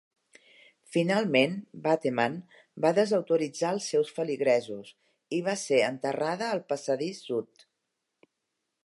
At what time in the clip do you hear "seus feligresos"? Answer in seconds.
3.93-4.89